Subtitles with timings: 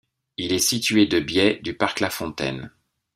[0.37, 2.71] Il est situé de biais du parc Lafontaine.